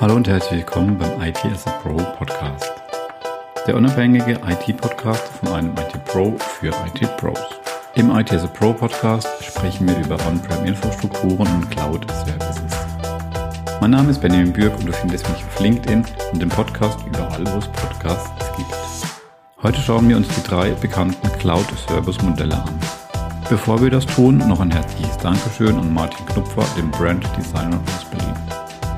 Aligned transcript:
Hallo 0.00 0.16
und 0.16 0.26
herzlich 0.26 0.58
willkommen 0.58 0.98
beim 0.98 1.22
IT 1.22 1.38
as 1.44 1.68
a 1.68 1.70
Pro 1.70 1.94
Podcast. 1.94 2.72
Der 3.64 3.76
unabhängige 3.76 4.32
IT-Podcast 4.32 5.22
von 5.38 5.48
einem 5.50 5.72
IT-Pro 5.76 6.36
für 6.38 6.68
IT-Pros. 6.68 7.38
Im 7.94 8.10
IT 8.10 8.32
as 8.32 8.42
a 8.42 8.48
Pro 8.48 8.72
Podcast 8.72 9.28
sprechen 9.40 9.86
wir 9.86 9.96
über 9.98 10.16
On-Prem-Infrastrukturen 10.26 11.46
und 11.46 11.70
Cloud-Services. 11.70 12.76
Mein 13.80 13.92
Name 13.92 14.10
ist 14.10 14.20
Benjamin 14.20 14.52
Bürg 14.52 14.76
und 14.80 14.86
du 14.86 14.92
findest 14.92 15.28
mich 15.30 15.44
auf 15.44 15.60
LinkedIn 15.60 16.04
und 16.32 16.42
im 16.42 16.48
Podcast 16.48 16.98
überall, 17.06 17.46
wo 17.46 17.58
es 17.58 17.68
Podcasts 17.68 18.30
gibt. 18.56 18.74
Heute 19.62 19.80
schauen 19.80 20.08
wir 20.08 20.16
uns 20.16 20.26
die 20.26 20.42
drei 20.42 20.70
bekannten 20.70 21.28
Cloud-Service-Modelle 21.38 22.56
an. 22.56 22.80
Bevor 23.48 23.80
wir 23.80 23.90
das 23.90 24.06
tun, 24.06 24.38
noch 24.38 24.58
ein 24.58 24.72
herzliches 24.72 25.16
Dankeschön 25.18 25.78
an 25.78 25.94
Martin 25.94 26.26
Knupfer, 26.26 26.66
dem 26.76 26.90
Brand 26.90 27.24
Designer 27.36 27.78
aus 27.86 28.04
Berlin. 28.10 28.53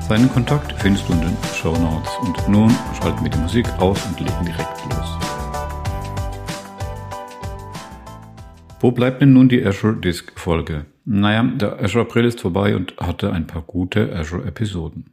Seinen 0.07 0.29
Kontakt 0.29 0.71
findest 0.81 1.09
du 1.09 1.13
in 1.13 1.19
den 1.19 1.37
Show 1.53 1.73
Notes. 1.73 2.09
Und 2.21 2.47
nun 2.47 2.73
schalten 2.97 3.25
wir 3.25 3.29
die 3.29 3.39
Musik 3.39 3.67
aus 3.77 4.05
und 4.05 4.17
legen 4.21 4.45
direkt 4.45 4.85
los. 4.85 5.17
Wo 8.79 8.91
bleibt 8.91 9.21
denn 9.21 9.33
nun 9.33 9.49
die 9.49 9.65
Azure 9.65 9.97
Disk 9.97 10.31
Folge? 10.39 10.85
Naja, 11.03 11.43
der 11.43 11.83
Azure 11.83 12.05
April 12.05 12.23
ist 12.23 12.39
vorbei 12.39 12.77
und 12.77 12.95
hatte 12.95 13.33
ein 13.33 13.47
paar 13.47 13.63
gute 13.63 14.15
Azure 14.15 14.45
Episoden. 14.45 15.09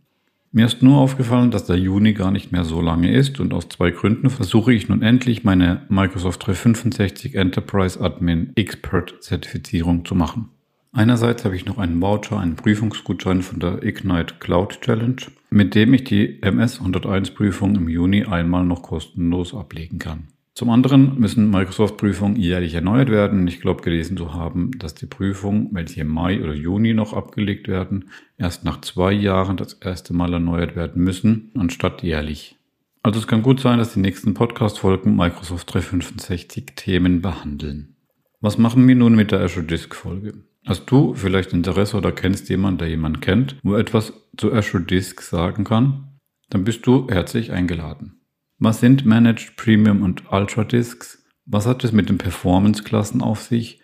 Mir 0.52 0.66
ist 0.66 0.80
nur 0.80 0.98
aufgefallen, 0.98 1.50
dass 1.50 1.66
der 1.66 1.76
Juni 1.76 2.12
gar 2.12 2.30
nicht 2.30 2.52
mehr 2.52 2.62
so 2.62 2.80
lange 2.80 3.10
ist 3.12 3.40
und 3.40 3.52
aus 3.52 3.68
zwei 3.68 3.90
Gründen 3.90 4.30
versuche 4.30 4.72
ich 4.72 4.88
nun 4.88 5.02
endlich 5.02 5.42
meine 5.42 5.82
Microsoft 5.88 6.46
365 6.46 7.34
Enterprise 7.34 8.00
Admin 8.00 8.52
Expert 8.54 9.16
Zertifizierung 9.20 10.04
zu 10.04 10.14
machen. 10.14 10.53
Einerseits 10.96 11.44
habe 11.44 11.56
ich 11.56 11.66
noch 11.66 11.78
einen 11.78 12.00
Voucher, 12.00 12.38
einen 12.38 12.54
Prüfungsgutschein 12.54 13.42
von 13.42 13.58
der 13.58 13.82
Ignite 13.82 14.36
Cloud 14.38 14.80
Challenge, 14.80 15.16
mit 15.50 15.74
dem 15.74 15.92
ich 15.92 16.04
die 16.04 16.40
MS 16.40 16.78
101 16.78 17.32
Prüfung 17.32 17.74
im 17.74 17.88
Juni 17.88 18.24
einmal 18.24 18.64
noch 18.64 18.82
kostenlos 18.82 19.54
ablegen 19.54 19.98
kann. 19.98 20.28
Zum 20.54 20.70
anderen 20.70 21.18
müssen 21.18 21.50
Microsoft-Prüfungen 21.50 22.36
jährlich 22.36 22.74
erneuert 22.74 23.10
werden. 23.10 23.48
Ich 23.48 23.60
glaube 23.60 23.82
gelesen 23.82 24.16
zu 24.16 24.34
haben, 24.34 24.70
dass 24.78 24.94
die 24.94 25.06
Prüfungen, 25.06 25.70
welche 25.72 26.02
im 26.02 26.06
Mai 26.06 26.40
oder 26.40 26.54
Juni 26.54 26.94
noch 26.94 27.12
abgelegt 27.12 27.66
werden, 27.66 28.10
erst 28.38 28.64
nach 28.64 28.80
zwei 28.80 29.12
Jahren 29.12 29.56
das 29.56 29.72
erste 29.72 30.14
Mal 30.14 30.32
erneuert 30.32 30.76
werden 30.76 31.02
müssen, 31.02 31.50
anstatt 31.58 32.04
jährlich. 32.04 32.54
Also 33.02 33.18
es 33.18 33.26
kann 33.26 33.42
gut 33.42 33.58
sein, 33.58 33.80
dass 33.80 33.94
die 33.94 34.00
nächsten 34.00 34.32
Podcast-Folgen 34.32 35.16
Microsoft 35.16 35.74
365 35.74 36.66
Themen 36.76 37.20
behandeln. 37.20 37.96
Was 38.40 38.58
machen 38.58 38.86
wir 38.86 38.94
nun 38.94 39.16
mit 39.16 39.32
der 39.32 39.40
Azure 39.40 39.66
Disk 39.66 39.92
Folge? 39.96 40.34
Hast 40.66 40.90
du 40.90 41.14
vielleicht 41.14 41.52
Interesse 41.52 41.96
oder 41.96 42.10
kennst 42.10 42.48
jemanden, 42.48 42.78
der 42.78 42.88
jemanden 42.88 43.20
kennt, 43.20 43.56
wo 43.62 43.74
etwas 43.74 44.14
zu 44.36 44.52
Azure 44.52 44.82
Disk 44.82 45.20
sagen 45.20 45.64
kann? 45.64 46.18
Dann 46.48 46.64
bist 46.64 46.86
du 46.86 47.06
herzlich 47.10 47.52
eingeladen. 47.52 48.20
Was 48.58 48.80
sind 48.80 49.04
Managed 49.04 49.56
Premium 49.56 50.02
und 50.02 50.32
Ultra 50.32 50.64
Disks? 50.64 51.22
Was 51.44 51.66
hat 51.66 51.84
es 51.84 51.92
mit 51.92 52.08
den 52.08 52.16
Performance-Klassen 52.16 53.20
auf 53.20 53.42
sich? 53.42 53.82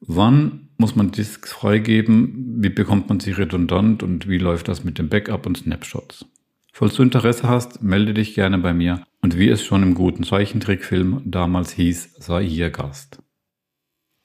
Wann 0.00 0.70
muss 0.78 0.96
man 0.96 1.10
Disks 1.10 1.52
freigeben? 1.52 2.62
Wie 2.62 2.70
bekommt 2.70 3.10
man 3.10 3.20
sie 3.20 3.32
redundant? 3.32 4.02
Und 4.02 4.26
wie 4.26 4.38
läuft 4.38 4.68
das 4.68 4.82
mit 4.82 4.98
dem 4.98 5.10
Backup 5.10 5.44
und 5.44 5.58
Snapshots? 5.58 6.24
Falls 6.72 6.94
du 6.94 7.02
Interesse 7.02 7.48
hast, 7.48 7.82
melde 7.82 8.14
dich 8.14 8.34
gerne 8.34 8.58
bei 8.58 8.72
mir. 8.72 9.04
Und 9.20 9.38
wie 9.38 9.48
es 9.48 9.62
schon 9.62 9.82
im 9.82 9.94
guten 9.94 10.24
Zeichentrickfilm 10.24 11.20
damals 11.26 11.72
hieß, 11.72 12.14
sei 12.18 12.46
hier 12.46 12.70
Gast. 12.70 13.23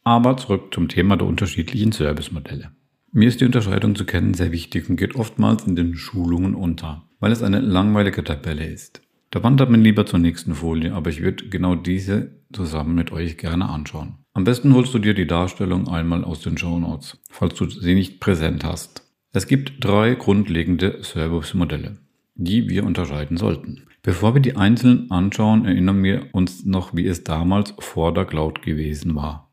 Aber 0.03 0.37
zurück 0.37 0.73
zum 0.73 0.87
Thema 0.87 1.17
der 1.17 1.27
unterschiedlichen 1.27 1.91
Servicemodelle. 1.91 2.71
Mir 3.11 3.27
ist 3.27 3.41
die 3.41 3.45
Unterscheidung 3.45 3.95
zu 3.95 4.05
kennen 4.05 4.33
sehr 4.33 4.51
wichtig 4.51 4.89
und 4.89 4.97
geht 4.97 5.15
oftmals 5.15 5.65
in 5.65 5.75
den 5.75 5.95
Schulungen 5.95 6.53
unter, 6.53 7.07
weil 7.19 7.31
es 7.31 7.41
eine 7.41 7.59
langweilige 7.59 8.23
Tabelle 8.23 8.65
ist. 8.65 9.01
Da 9.31 9.43
wandert 9.43 9.69
man 9.69 9.81
lieber 9.81 10.05
zur 10.05 10.19
nächsten 10.19 10.55
Folie, 10.55 10.93
aber 10.93 11.09
ich 11.09 11.21
würde 11.21 11.49
genau 11.49 11.75
diese 11.75 12.39
zusammen 12.51 12.95
mit 12.95 13.11
euch 13.11 13.37
gerne 13.37 13.69
anschauen. 13.69 14.15
Am 14.33 14.43
besten 14.43 14.73
holst 14.73 14.93
du 14.93 14.99
dir 14.99 15.13
die 15.13 15.27
Darstellung 15.27 15.87
einmal 15.87 16.23
aus 16.23 16.41
den 16.41 16.57
Show 16.57 16.79
Notes, 16.79 17.19
falls 17.29 17.55
du 17.55 17.69
sie 17.69 17.93
nicht 17.93 18.19
präsent 18.19 18.63
hast. 18.63 19.03
Es 19.31 19.47
gibt 19.47 19.83
drei 19.83 20.15
grundlegende 20.15 21.03
Service-Modelle, 21.03 21.97
die 22.35 22.69
wir 22.69 22.85
unterscheiden 22.85 23.37
sollten. 23.37 23.83
Bevor 24.01 24.33
wir 24.33 24.41
die 24.41 24.55
einzelnen 24.55 25.11
anschauen, 25.11 25.65
erinnern 25.65 26.01
wir 26.03 26.27
uns 26.31 26.65
noch, 26.65 26.95
wie 26.95 27.05
es 27.05 27.23
damals 27.23 27.73
vor 27.79 28.13
der 28.13 28.25
Cloud 28.25 28.61
gewesen 28.61 29.13
war. 29.15 29.48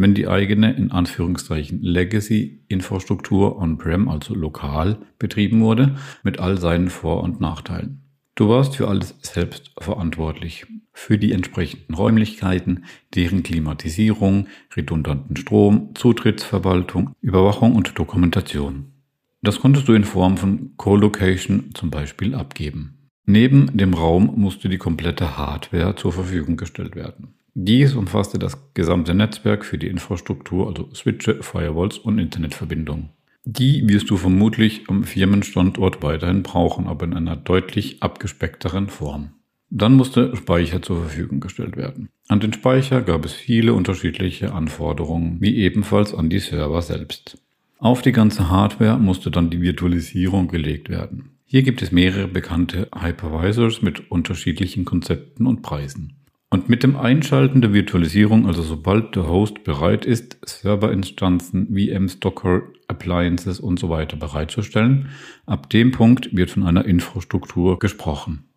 Wenn 0.00 0.14
die 0.14 0.28
eigene, 0.28 0.72
in 0.72 0.92
Anführungszeichen, 0.92 1.82
Legacy-Infrastruktur 1.82 3.58
on-prem, 3.58 4.08
also 4.08 4.34
lokal, 4.34 4.96
betrieben 5.18 5.60
wurde, 5.60 5.96
mit 6.22 6.40
all 6.40 6.56
seinen 6.56 6.88
Vor- 6.88 7.22
und 7.22 7.42
Nachteilen. 7.42 8.00
Du 8.34 8.48
warst 8.48 8.76
für 8.76 8.88
alles 8.88 9.14
selbst 9.20 9.72
verantwortlich. 9.78 10.64
Für 10.94 11.18
die 11.18 11.32
entsprechenden 11.32 11.92
Räumlichkeiten, 11.92 12.86
deren 13.14 13.42
Klimatisierung, 13.42 14.46
redundanten 14.74 15.36
Strom, 15.36 15.90
Zutrittsverwaltung, 15.94 17.10
Überwachung 17.20 17.74
und 17.76 17.98
Dokumentation. 17.98 18.94
Das 19.42 19.60
konntest 19.60 19.86
du 19.86 19.92
in 19.92 20.04
Form 20.04 20.38
von 20.38 20.78
Co-Location 20.78 21.72
zum 21.74 21.90
Beispiel 21.90 22.34
abgeben. 22.34 23.10
Neben 23.26 23.76
dem 23.76 23.92
Raum 23.92 24.32
musste 24.36 24.70
die 24.70 24.78
komplette 24.78 25.36
Hardware 25.36 25.94
zur 25.94 26.14
Verfügung 26.14 26.56
gestellt 26.56 26.96
werden. 26.96 27.34
Dies 27.54 27.94
umfasste 27.94 28.38
das 28.38 28.74
gesamte 28.74 29.14
Netzwerk 29.14 29.64
für 29.64 29.78
die 29.78 29.88
Infrastruktur, 29.88 30.68
also 30.68 30.88
Switche, 30.94 31.42
Firewalls 31.42 31.98
und 31.98 32.18
Internetverbindungen. 32.18 33.10
Die 33.44 33.88
wirst 33.88 34.10
du 34.10 34.16
vermutlich 34.16 34.82
am 34.88 35.04
Firmenstandort 35.04 36.02
weiterhin 36.02 36.42
brauchen, 36.42 36.86
aber 36.86 37.06
in 37.06 37.14
einer 37.14 37.36
deutlich 37.36 38.02
abgespeckteren 38.02 38.88
Form. 38.88 39.30
Dann 39.70 39.94
musste 39.94 40.36
Speicher 40.36 40.82
zur 40.82 41.02
Verfügung 41.02 41.40
gestellt 41.40 41.76
werden. 41.76 42.08
An 42.28 42.40
den 42.40 42.52
Speicher 42.52 43.02
gab 43.02 43.24
es 43.24 43.32
viele 43.32 43.72
unterschiedliche 43.72 44.52
Anforderungen, 44.52 45.40
wie 45.40 45.56
ebenfalls 45.56 46.12
an 46.12 46.28
die 46.28 46.40
Server 46.40 46.82
selbst. 46.82 47.38
Auf 47.78 48.02
die 48.02 48.12
ganze 48.12 48.50
Hardware 48.50 48.98
musste 48.98 49.30
dann 49.30 49.48
die 49.48 49.62
Virtualisierung 49.62 50.48
gelegt 50.48 50.90
werden. 50.90 51.30
Hier 51.46 51.62
gibt 51.62 51.82
es 51.82 51.92
mehrere 51.92 52.28
bekannte 52.28 52.88
Hypervisors 52.94 53.80
mit 53.80 54.10
unterschiedlichen 54.10 54.84
Konzepten 54.84 55.46
und 55.46 55.62
Preisen. 55.62 56.19
Und 56.52 56.68
mit 56.68 56.82
dem 56.82 56.96
Einschalten 56.96 57.60
der 57.60 57.72
Virtualisierung, 57.72 58.48
also 58.48 58.62
sobald 58.62 59.14
der 59.14 59.28
Host 59.28 59.62
bereit 59.62 60.04
ist, 60.04 60.36
Serverinstanzen, 60.44 61.68
VMs, 61.68 62.18
Docker, 62.18 62.62
Appliances 62.88 63.60
und 63.60 63.78
so 63.78 63.88
weiter 63.88 64.16
bereitzustellen, 64.16 65.10
ab 65.46 65.70
dem 65.70 65.92
Punkt 65.92 66.34
wird 66.34 66.50
von 66.50 66.64
einer 66.64 66.84
Infrastruktur 66.84 67.78
gesprochen. 67.78 68.48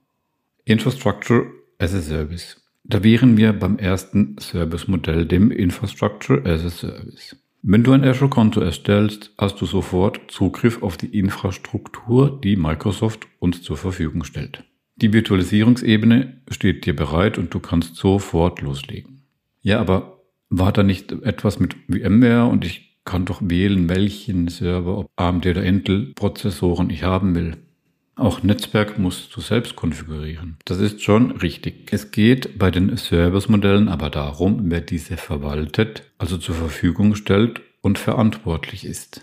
Infrastructure 0.66 1.46
as 1.78 1.94
a 1.94 2.02
Service. 2.02 2.60
Da 2.84 3.04
wären 3.04 3.38
wir 3.38 3.54
beim 3.54 3.78
ersten 3.78 4.38
Service-Modell, 4.40 5.28
dem 5.28 5.52
Infrastructure 5.52 6.44
as 6.52 6.66
a 6.66 6.70
Service. 6.72 7.36
Wenn 7.62 7.84
du 7.84 7.92
ein 7.92 8.04
Azure-Konto 8.04 8.60
erstellst, 8.60 9.32
hast 9.38 9.62
du 9.62 9.68
sofort 9.68 10.20
Zugriff 10.30 10.82
auf 10.82 10.98
die 10.98 11.18
Infrastruktur, 11.18 12.42
die 12.44 12.56
Microsoft 12.56 13.28
uns 13.38 13.62
zur 13.62 13.78
Verfügung 13.78 14.24
stellt. 14.24 14.64
Die 14.96 15.14
Virtualisierungsebene 15.14 16.42
steht 16.50 16.86
dir 16.86 16.96
bereit 16.96 17.38
und 17.38 17.54
du 17.54 17.60
kannst 17.60 17.96
sofort 17.96 18.62
loslegen. 18.62 19.24
Ja, 19.62 19.80
aber 19.80 20.22
war 20.50 20.72
da 20.72 20.84
nicht 20.84 21.12
etwas 21.12 21.60
mit 21.60 21.76
VMware 21.90 22.46
und 22.46 22.64
ich 22.66 23.00
kann 23.06 23.26
doch 23.26 23.42
wählen, 23.42 23.90
welchen 23.90 24.48
Server, 24.48 25.00
ob 25.00 25.12
AMD 25.16 25.46
oder 25.48 25.64
Intel 25.64 26.14
Prozessoren 26.14 26.90
ich 26.90 27.04
haben 27.04 27.36
will. 27.36 27.58
Auch 28.16 28.44
Netzwerk 28.44 29.00
musst 29.00 29.36
du 29.36 29.42
selbst 29.42 29.76
konfigurieren. 29.76 30.58
Das 30.66 30.80
ist 30.80 31.02
schon 31.02 31.32
richtig. 31.32 31.92
Es 31.92 32.12
geht 32.12 32.60
bei 32.60 32.70
den 32.70 32.96
Service-Modellen 32.96 33.90
aber 33.90 34.12
darum, 34.12 34.70
wer 34.70 34.82
diese 34.82 35.18
verwaltet, 35.18 36.04
also 36.20 36.38
zur 36.38 36.54
Verfügung 36.54 37.16
stellt 37.16 37.62
und 37.82 37.98
verantwortlich 37.98 38.86
ist. 38.86 39.22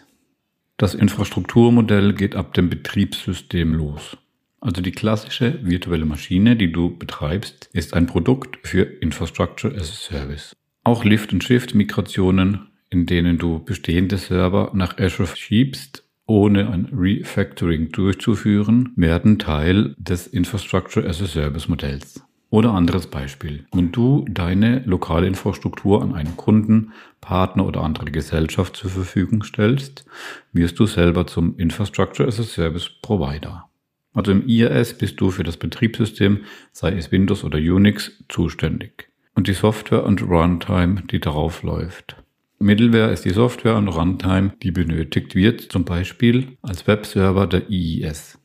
Das 0.76 0.94
Infrastrukturmodell 0.94 2.14
geht 2.14 2.34
ab 2.34 2.54
dem 2.54 2.68
Betriebssystem 2.68 3.74
los. 3.74 4.16
Also 4.60 4.82
die 4.82 4.92
klassische 4.92 5.58
virtuelle 5.62 6.04
Maschine, 6.04 6.54
die 6.54 6.70
du 6.70 6.96
betreibst, 6.96 7.70
ist 7.72 7.94
ein 7.94 8.06
Produkt 8.06 8.58
für 8.66 8.82
Infrastructure 8.82 9.74
as 9.74 9.90
a 9.90 9.94
Service. 9.94 10.54
Auch 10.84 11.04
Lift- 11.04 11.32
und 11.32 11.42
Shift-Migrationen, 11.42 12.68
in 12.90 13.06
denen 13.06 13.38
du 13.38 13.64
bestehende 13.64 14.18
Server 14.18 14.70
nach 14.74 14.98
Azure 14.98 15.34
schiebst, 15.34 16.04
ohne 16.26 16.70
ein 16.70 16.88
Refactoring 16.92 17.90
durchzuführen, 17.90 18.92
werden 18.96 19.38
Teil 19.38 19.94
des 19.98 20.26
Infrastructure 20.26 21.08
as 21.08 21.22
a 21.22 21.26
Service 21.26 21.68
Modells. 21.68 22.22
Oder 22.50 22.72
anderes 22.72 23.06
Beispiel. 23.06 23.64
Wenn 23.72 23.92
du 23.92 24.26
deine 24.28 24.80
lokale 24.80 25.26
Infrastruktur 25.26 26.02
an 26.02 26.14
einen 26.14 26.36
Kunden, 26.36 26.92
Partner 27.20 27.64
oder 27.64 27.82
andere 27.82 28.10
Gesellschaft 28.10 28.76
zur 28.76 28.90
Verfügung 28.90 29.44
stellst, 29.44 30.04
wirst 30.52 30.78
du 30.80 30.86
selber 30.86 31.26
zum 31.26 31.56
Infrastructure 31.58 32.28
as 32.28 32.40
a 32.40 32.42
Service 32.42 32.90
Provider. 33.02 33.69
Also 34.12 34.32
im 34.32 34.46
IAS 34.46 34.94
bist 34.98 35.20
du 35.20 35.30
für 35.30 35.44
das 35.44 35.56
Betriebssystem, 35.56 36.40
sei 36.72 36.92
es 36.92 37.12
Windows 37.12 37.44
oder 37.44 37.58
Unix, 37.58 38.12
zuständig. 38.28 39.08
Und 39.34 39.46
die 39.46 39.52
Software 39.52 40.04
und 40.04 40.22
Runtime, 40.22 41.02
die 41.10 41.20
darauf 41.20 41.62
läuft. 41.62 42.16
Middleware 42.58 43.12
ist 43.12 43.24
die 43.24 43.30
Software 43.30 43.76
und 43.76 43.88
Runtime, 43.88 44.52
die 44.62 44.70
benötigt 44.70 45.34
wird, 45.34 45.60
zum 45.60 45.84
Beispiel 45.84 46.58
als 46.60 46.86
Webserver 46.86 47.46
der 47.46 47.70
IIS. 47.70 48.38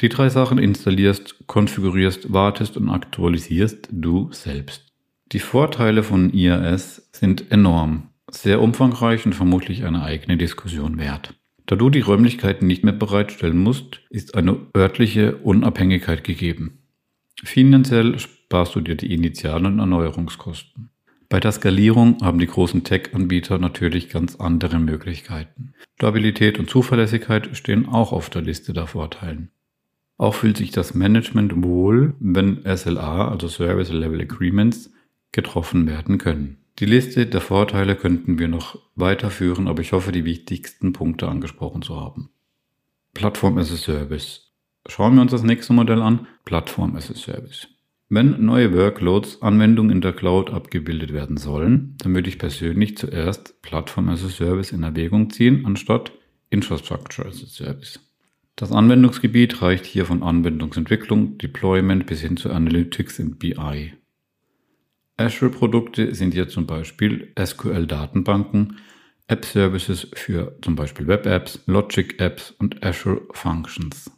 Die 0.00 0.08
drei 0.08 0.28
Sachen 0.28 0.58
installierst, 0.58 1.46
konfigurierst, 1.46 2.32
wartest 2.32 2.76
und 2.76 2.88
aktualisierst 2.88 3.88
du 3.90 4.30
selbst. 4.32 4.86
Die 5.32 5.40
Vorteile 5.40 6.02
von 6.02 6.32
IAS 6.32 7.08
sind 7.12 7.50
enorm, 7.50 8.10
sehr 8.30 8.60
umfangreich 8.60 9.26
und 9.26 9.34
vermutlich 9.34 9.84
eine 9.84 10.02
eigene 10.02 10.36
Diskussion 10.36 10.98
wert. 10.98 11.34
Da 11.70 11.76
du 11.76 11.88
die 11.88 12.00
Räumlichkeiten 12.00 12.66
nicht 12.66 12.82
mehr 12.82 12.92
bereitstellen 12.92 13.56
musst, 13.56 14.00
ist 14.10 14.34
eine 14.34 14.56
örtliche 14.76 15.36
Unabhängigkeit 15.36 16.24
gegeben. 16.24 16.80
Finanziell 17.44 18.18
sparst 18.18 18.74
du 18.74 18.80
dir 18.80 18.96
die 18.96 19.14
initialen 19.14 19.78
Erneuerungskosten. 19.78 20.90
Bei 21.28 21.38
der 21.38 21.52
Skalierung 21.52 22.18
haben 22.22 22.40
die 22.40 22.48
großen 22.48 22.82
Tech-Anbieter 22.82 23.58
natürlich 23.58 24.08
ganz 24.08 24.34
andere 24.34 24.80
Möglichkeiten. 24.80 25.74
Stabilität 25.94 26.58
und 26.58 26.68
Zuverlässigkeit 26.68 27.56
stehen 27.56 27.86
auch 27.86 28.10
auf 28.12 28.30
der 28.30 28.42
Liste 28.42 28.72
der 28.72 28.88
Vorteilen. 28.88 29.52
Auch 30.18 30.34
fühlt 30.34 30.56
sich 30.56 30.72
das 30.72 30.94
Management 30.94 31.62
wohl, 31.62 32.14
wenn 32.18 32.64
SLA, 32.64 33.28
also 33.28 33.46
Service 33.46 33.92
Level 33.92 34.20
Agreements, 34.20 34.90
getroffen 35.30 35.86
werden 35.86 36.18
können. 36.18 36.59
Die 36.78 36.86
Liste 36.86 37.26
der 37.26 37.40
Vorteile 37.40 37.96
könnten 37.96 38.38
wir 38.38 38.48
noch 38.48 38.78
weiterführen, 38.94 39.68
aber 39.68 39.82
ich 39.82 39.92
hoffe, 39.92 40.12
die 40.12 40.24
wichtigsten 40.24 40.92
Punkte 40.92 41.28
angesprochen 41.28 41.82
zu 41.82 41.96
haben. 42.00 42.30
Plattform 43.12 43.58
as 43.58 43.72
a 43.72 43.76
Service. 43.76 44.52
Schauen 44.86 45.14
wir 45.14 45.22
uns 45.22 45.32
das 45.32 45.42
nächste 45.42 45.72
Modell 45.72 46.00
an. 46.00 46.26
Plattform 46.44 46.96
as 46.96 47.10
a 47.10 47.14
Service. 47.14 47.68
Wenn 48.08 48.44
neue 48.44 48.74
Workloads, 48.74 49.40
Anwendungen 49.40 49.92
in 49.92 50.00
der 50.00 50.12
Cloud 50.12 50.50
abgebildet 50.50 51.12
werden 51.12 51.36
sollen, 51.36 51.96
dann 51.98 52.14
würde 52.14 52.28
ich 52.28 52.38
persönlich 52.38 52.96
zuerst 52.96 53.62
Plattform 53.62 54.08
as 54.08 54.24
a 54.24 54.28
Service 54.28 54.72
in 54.72 54.82
Erwägung 54.82 55.30
ziehen, 55.30 55.64
anstatt 55.64 56.12
Infrastructure 56.50 57.28
as 57.28 57.42
a 57.42 57.46
Service. 57.46 58.00
Das 58.56 58.72
Anwendungsgebiet 58.72 59.62
reicht 59.62 59.86
hier 59.86 60.06
von 60.06 60.22
Anwendungsentwicklung, 60.22 61.38
Deployment 61.38 62.06
bis 62.06 62.20
hin 62.20 62.36
zu 62.36 62.50
Analytics 62.50 63.20
und 63.20 63.38
BI. 63.38 63.92
Azure-Produkte 65.20 66.14
sind 66.14 66.32
hier 66.32 66.48
zum 66.48 66.66
Beispiel 66.66 67.32
SQL-Datenbanken, 67.38 68.78
App-Services 69.28 70.08
für 70.14 70.56
zum 70.62 70.76
Beispiel 70.76 71.06
Web-Apps, 71.06 71.60
Logic-Apps 71.66 72.52
und 72.52 72.82
Azure 72.82 73.20
Functions. 73.32 74.10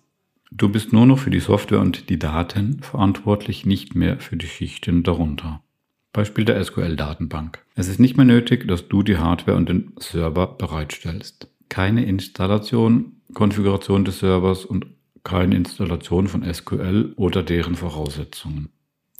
Du 0.53 0.69
bist 0.69 0.93
nur 0.93 1.07
noch 1.07 1.19
für 1.19 1.31
die 1.31 1.41
Software 1.41 1.81
und 1.81 2.09
die 2.09 2.19
Daten 2.19 2.83
verantwortlich, 2.83 3.67
nicht 3.67 3.95
mehr 3.95 4.21
für 4.21 4.37
die 4.37 4.47
Schichten 4.47 5.03
darunter. 5.03 5.63
Beispiel 6.13 6.45
der 6.45 6.63
SQL-Datenbank. 6.63 7.65
Es 7.75 7.89
ist 7.89 7.99
nicht 7.99 8.17
mehr 8.17 8.27
nötig, 8.27 8.69
dass 8.69 8.87
du 8.87 9.03
die 9.03 9.17
Hardware 9.17 9.57
und 9.57 9.69
den 9.69 9.93
Server 9.99 10.47
bereitstellst. 10.47 11.49
Keine 11.69 12.05
Installation, 12.05 13.23
Konfiguration 13.35 14.05
des 14.05 14.21
Servers 14.21 14.65
und 14.65 14.87
keine 15.25 15.57
Installation 15.57 16.29
von 16.29 16.45
SQL 16.45 17.15
oder 17.17 17.43
deren 17.43 17.75
Voraussetzungen. 17.75 18.69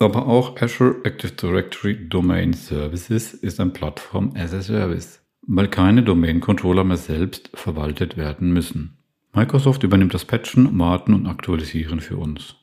Aber 0.03 0.27
auch 0.27 0.61
Azure 0.61 0.97
Active 1.05 1.31
Directory 1.31 2.09
Domain 2.09 2.55
Services 2.55 3.35
ist 3.35 3.61
ein 3.61 3.73
Plattform 3.73 4.33
as 4.35 4.53
a 4.53 4.61
Service, 4.61 5.23
weil 5.43 5.69
keine 5.69 6.03
Domain-Controller 6.03 6.83
mehr 6.83 6.97
selbst 6.97 7.51
verwaltet 7.55 8.17
werden 8.17 8.53
müssen. 8.53 8.99
Microsoft 9.33 9.85
übernimmt 9.85 10.13
das 10.13 10.25
Patchen, 10.25 10.77
Warten 10.77 11.15
und 11.15 11.29
Aktualisieren 11.29 12.01
für 12.01 12.17
uns. 12.17 12.57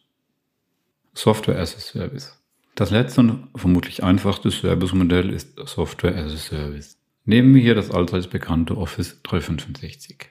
Software 1.14 1.58
as 1.58 1.78
a 1.78 1.80
Service. 1.80 2.38
Das 2.76 2.92
letzte 2.92 3.22
und 3.22 3.48
vermutlich 3.56 4.04
einfachste 4.04 4.52
Servicemodell 4.52 5.30
ist 5.30 5.58
Software 5.66 6.18
as 6.18 6.34
a 6.34 6.38
Service. 6.38 6.98
Nehmen 7.24 7.56
wir 7.56 7.62
hier 7.62 7.76
das 7.76 7.90
allseits 7.90 8.28
bekannte 8.28 8.78
Office 8.78 9.22
365. 9.24 10.30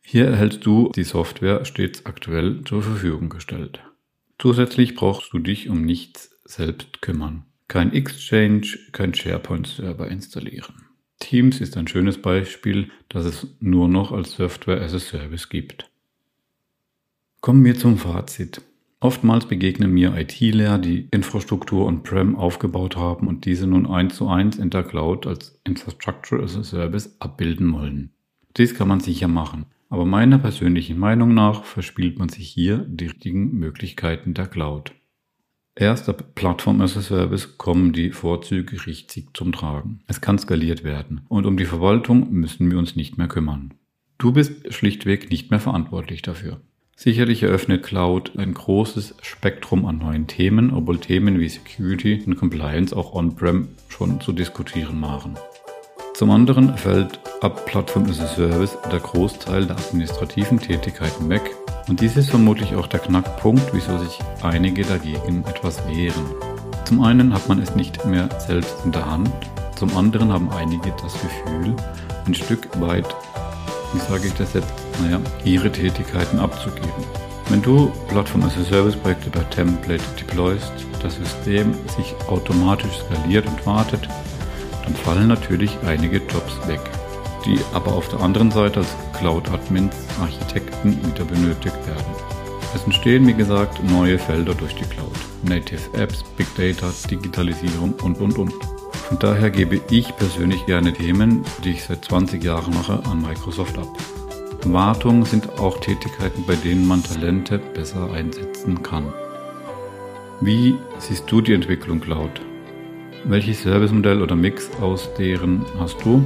Hier 0.00 0.26
erhältst 0.26 0.64
du 0.64 0.90
die 0.96 1.04
Software 1.04 1.66
stets 1.66 2.06
aktuell 2.06 2.64
zur 2.64 2.82
Verfügung 2.82 3.28
gestellt. 3.28 3.80
Zusätzlich 4.38 4.94
brauchst 4.94 5.34
du 5.34 5.38
dich 5.38 5.68
um 5.68 5.82
nichts 5.82 6.35
selbst 6.46 7.02
kümmern. 7.02 7.44
Kein 7.68 7.92
Exchange, 7.92 8.78
kein 8.92 9.12
SharePoint-Server 9.14 10.08
installieren. 10.08 10.86
Teams 11.18 11.60
ist 11.60 11.76
ein 11.76 11.88
schönes 11.88 12.20
Beispiel, 12.20 12.90
das 13.08 13.24
es 13.24 13.56
nur 13.60 13.88
noch 13.88 14.12
als 14.12 14.32
Software 14.32 14.80
as 14.80 14.94
a 14.94 14.98
Service 14.98 15.48
gibt. 15.48 15.90
Kommen 17.40 17.64
wir 17.64 17.76
zum 17.76 17.96
Fazit. 17.96 18.60
Oftmals 19.00 19.46
begegnen 19.46 19.92
mir 19.92 20.16
IT-Lehrer, 20.16 20.78
die 20.78 21.08
Infrastruktur 21.10 21.86
on-prem 21.86 22.34
aufgebaut 22.34 22.96
haben 22.96 23.28
und 23.28 23.44
diese 23.44 23.66
nun 23.66 23.86
eins 23.86 24.16
zu 24.16 24.28
eins 24.28 24.56
in 24.56 24.70
der 24.70 24.84
Cloud 24.84 25.26
als 25.26 25.60
Infrastructure 25.64 26.42
as 26.42 26.56
a 26.56 26.64
Service 26.64 27.16
abbilden 27.20 27.72
wollen. 27.72 28.10
Dies 28.56 28.74
kann 28.74 28.88
man 28.88 29.00
sicher 29.00 29.28
machen, 29.28 29.66
aber 29.90 30.06
meiner 30.06 30.38
persönlichen 30.38 30.98
Meinung 30.98 31.34
nach 31.34 31.64
verspielt 31.64 32.18
man 32.18 32.30
sich 32.30 32.48
hier 32.48 32.78
die 32.78 33.06
richtigen 33.06 33.58
Möglichkeiten 33.58 34.32
der 34.32 34.46
Cloud. 34.46 34.92
Erst 35.78 36.08
ab 36.08 36.34
Plattform 36.34 36.80
as 36.80 36.96
a 36.96 37.02
Service 37.02 37.58
kommen 37.58 37.92
die 37.92 38.10
Vorzüge 38.10 38.86
richtig 38.86 39.36
zum 39.36 39.52
Tragen. 39.52 40.00
Es 40.06 40.22
kann 40.22 40.38
skaliert 40.38 40.84
werden 40.84 41.20
und 41.28 41.44
um 41.44 41.58
die 41.58 41.66
Verwaltung 41.66 42.32
müssen 42.32 42.70
wir 42.70 42.78
uns 42.78 42.96
nicht 42.96 43.18
mehr 43.18 43.28
kümmern. 43.28 43.74
Du 44.16 44.32
bist 44.32 44.72
schlichtweg 44.72 45.30
nicht 45.30 45.50
mehr 45.50 45.60
verantwortlich 45.60 46.22
dafür. 46.22 46.62
Sicherlich 46.96 47.42
eröffnet 47.42 47.82
Cloud 47.82 48.38
ein 48.38 48.54
großes 48.54 49.16
Spektrum 49.20 49.84
an 49.84 49.98
neuen 49.98 50.26
Themen, 50.26 50.72
obwohl 50.72 50.98
Themen 50.98 51.38
wie 51.38 51.48
Security 51.50 52.22
und 52.26 52.36
Compliance 52.36 52.96
auch 52.96 53.12
on-prem 53.12 53.68
schon 53.90 54.18
zu 54.22 54.32
diskutieren 54.32 54.98
machen. 54.98 55.34
Zum 56.14 56.30
anderen 56.30 56.78
fällt 56.78 57.20
ab 57.42 57.66
Plattform 57.66 58.06
as 58.06 58.18
a 58.20 58.26
Service 58.26 58.78
der 58.90 59.00
Großteil 59.00 59.66
der 59.66 59.76
administrativen 59.76 60.58
Tätigkeiten 60.58 61.28
weg 61.28 61.42
und 61.88 62.00
dies 62.00 62.16
ist 62.16 62.30
vermutlich 62.30 62.74
auch 62.74 62.86
der 62.86 63.00
Knackpunkt, 63.00 63.72
wieso 63.72 63.98
sich 63.98 64.18
einige 64.42 64.84
dagegen 64.84 65.44
etwas 65.46 65.86
wehren. 65.88 66.26
Zum 66.84 67.02
einen 67.02 67.32
hat 67.32 67.48
man 67.48 67.60
es 67.60 67.74
nicht 67.74 68.04
mehr 68.04 68.28
selbst 68.46 68.74
in 68.84 68.92
der 68.92 69.08
Hand, 69.10 69.30
zum 69.76 69.96
anderen 69.96 70.32
haben 70.32 70.50
einige 70.50 70.92
das 71.02 71.12
Gefühl, 71.14 71.76
ein 72.26 72.34
Stück 72.34 72.68
weit, 72.80 73.06
wie 73.92 74.00
sage 74.00 74.28
ich 74.28 74.34
das 74.34 74.54
jetzt, 74.54 74.72
naja, 75.02 75.20
ihre 75.44 75.70
Tätigkeiten 75.70 76.38
abzugeben. 76.38 77.04
Wenn 77.48 77.62
du 77.62 77.92
Plattform 78.08 78.42
as 78.42 78.56
a 78.56 78.64
Service 78.64 78.96
Projekte 78.96 79.30
per 79.30 79.48
Template 79.50 80.02
deployst, 80.18 80.72
das 81.02 81.16
System 81.16 81.74
sich 81.96 82.14
automatisch 82.28 82.98
skaliert 82.98 83.46
und 83.46 83.64
wartet, 83.66 84.08
dann 84.84 84.94
fallen 84.94 85.28
natürlich 85.28 85.76
einige 85.86 86.18
Jobs 86.18 86.66
weg, 86.66 86.80
die 87.46 87.58
aber 87.72 87.92
auf 87.92 88.08
der 88.08 88.20
anderen 88.20 88.50
Seite 88.50 88.80
als 88.80 88.94
Cloud-Admins, 89.18 89.94
Architekten 90.20 90.98
wieder 91.06 91.24
benötigt 91.24 91.76
werden. 91.86 92.04
Es 92.74 92.84
entstehen, 92.84 93.26
wie 93.26 93.34
gesagt, 93.34 93.82
neue 93.84 94.18
Felder 94.18 94.54
durch 94.54 94.74
die 94.74 94.84
Cloud. 94.84 95.14
Native 95.42 95.80
Apps, 95.94 96.22
Big 96.36 96.46
Data, 96.56 96.92
Digitalisierung 97.08 97.94
und, 98.02 98.20
und, 98.20 98.36
und. 98.36 98.52
Von 99.08 99.18
daher 99.20 99.50
gebe 99.50 99.80
ich 99.90 100.14
persönlich 100.16 100.66
gerne 100.66 100.92
Themen, 100.92 101.44
die 101.64 101.70
ich 101.70 101.84
seit 101.84 102.04
20 102.04 102.42
Jahren 102.42 102.74
mache, 102.74 103.00
an 103.08 103.22
Microsoft 103.22 103.78
ab. 103.78 103.88
Wartung 104.64 105.24
sind 105.24 105.60
auch 105.60 105.78
Tätigkeiten, 105.78 106.44
bei 106.46 106.56
denen 106.56 106.86
man 106.86 107.02
Talente 107.02 107.58
besser 107.58 108.10
einsetzen 108.12 108.82
kann. 108.82 109.12
Wie 110.40 110.76
siehst 110.98 111.30
du 111.30 111.40
die 111.40 111.54
Entwicklung 111.54 112.00
Cloud? 112.00 112.40
Welches 113.24 113.62
Servicemodell 113.62 114.22
oder 114.22 114.34
Mix 114.36 114.68
aus 114.80 115.08
deren 115.14 115.64
hast 115.78 116.04
du? 116.04 116.24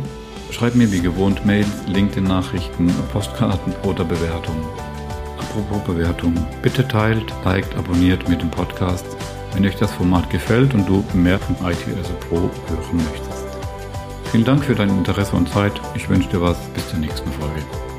Schreib 0.51 0.75
mir 0.75 0.91
wie 0.93 1.01
gewohnt 1.01 1.47
Mails, 1.47 1.69
LinkedIn-Nachrichten, 1.87 2.93
Postkarten 3.13 3.73
oder 3.85 4.05
Bewertungen. 4.05 4.65
Apropos 5.39 5.83
Bewertungen, 5.85 6.47
bitte 6.63 6.87
teilt, 6.87 7.33
liked, 7.45 7.77
abonniert 7.77 8.29
mit 8.29 8.43
dem 8.43 8.51
Podcast, 8.51 9.07
wenn 9.55 9.67
euch 9.67 9.77
das 9.77 9.93
Format 9.93 10.29
gefällt 10.31 10.75
und 10.75 10.89
du 10.89 11.05
mehr 11.15 11.39
von 11.39 11.57
ITS 11.67 12.11
Pro 12.29 12.37
hören 12.37 12.97
möchtest. 13.11 13.47
Vielen 14.31 14.45
Dank 14.45 14.65
für 14.65 14.75
dein 14.75 14.91
Interesse 14.91 15.35
und 15.35 15.49
Zeit. 15.49 15.73
Ich 15.95 16.09
wünsche 16.09 16.29
dir 16.29 16.41
was. 16.41 16.59
Bis 16.75 16.89
zur 16.89 17.01
nächsten 17.01 17.31
Folge. 17.33 17.90